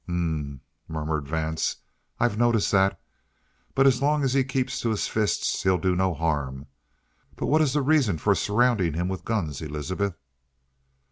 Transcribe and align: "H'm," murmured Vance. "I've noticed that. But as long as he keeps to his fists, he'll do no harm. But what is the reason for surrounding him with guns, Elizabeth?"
"H'm," 0.07 0.61
murmured 0.87 1.27
Vance. 1.27 1.75
"I've 2.19 2.35
noticed 2.35 2.71
that. 2.71 2.99
But 3.75 3.85
as 3.85 4.01
long 4.01 4.23
as 4.23 4.33
he 4.33 4.43
keeps 4.43 4.79
to 4.79 4.89
his 4.89 5.07
fists, 5.07 5.61
he'll 5.61 5.77
do 5.77 5.95
no 5.95 6.15
harm. 6.15 6.65
But 7.35 7.45
what 7.45 7.61
is 7.61 7.73
the 7.73 7.83
reason 7.83 8.17
for 8.17 8.33
surrounding 8.33 8.95
him 8.95 9.09
with 9.09 9.23
guns, 9.23 9.61
Elizabeth?" 9.61 10.17